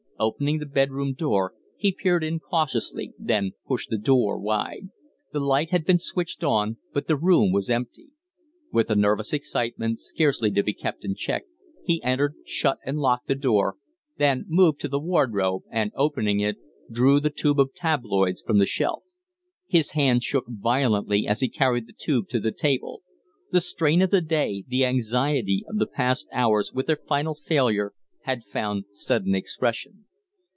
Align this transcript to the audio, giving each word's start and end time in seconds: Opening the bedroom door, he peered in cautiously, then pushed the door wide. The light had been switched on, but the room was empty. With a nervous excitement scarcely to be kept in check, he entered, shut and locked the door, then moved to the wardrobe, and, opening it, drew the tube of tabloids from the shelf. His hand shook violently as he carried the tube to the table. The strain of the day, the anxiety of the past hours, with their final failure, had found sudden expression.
Opening 0.23 0.59
the 0.59 0.67
bedroom 0.67 1.13
door, 1.13 1.55
he 1.77 1.91
peered 1.91 2.23
in 2.23 2.37
cautiously, 2.39 3.11
then 3.17 3.53
pushed 3.67 3.89
the 3.89 3.97
door 3.97 4.37
wide. 4.37 4.89
The 5.33 5.39
light 5.39 5.71
had 5.71 5.83
been 5.83 5.97
switched 5.97 6.43
on, 6.43 6.77
but 6.93 7.07
the 7.07 7.17
room 7.17 7.51
was 7.51 7.71
empty. 7.71 8.09
With 8.71 8.91
a 8.91 8.95
nervous 8.95 9.33
excitement 9.33 9.97
scarcely 9.97 10.51
to 10.51 10.61
be 10.61 10.75
kept 10.75 11.03
in 11.03 11.15
check, 11.15 11.45
he 11.83 12.03
entered, 12.03 12.35
shut 12.45 12.77
and 12.85 12.99
locked 12.99 13.29
the 13.29 13.33
door, 13.33 13.77
then 14.19 14.45
moved 14.47 14.79
to 14.81 14.87
the 14.87 14.99
wardrobe, 14.99 15.63
and, 15.71 15.91
opening 15.95 16.39
it, 16.39 16.57
drew 16.91 17.19
the 17.19 17.31
tube 17.31 17.59
of 17.59 17.73
tabloids 17.73 18.43
from 18.43 18.59
the 18.59 18.67
shelf. 18.67 19.01
His 19.65 19.93
hand 19.93 20.21
shook 20.21 20.45
violently 20.47 21.25
as 21.25 21.39
he 21.39 21.49
carried 21.49 21.87
the 21.87 21.93
tube 21.93 22.29
to 22.29 22.39
the 22.39 22.51
table. 22.51 23.01
The 23.51 23.59
strain 23.59 24.03
of 24.03 24.11
the 24.11 24.21
day, 24.21 24.65
the 24.67 24.85
anxiety 24.85 25.65
of 25.67 25.77
the 25.77 25.87
past 25.87 26.27
hours, 26.31 26.71
with 26.71 26.85
their 26.85 26.99
final 27.09 27.33
failure, 27.33 27.93
had 28.25 28.43
found 28.43 28.85
sudden 28.91 29.33
expression. 29.33 30.05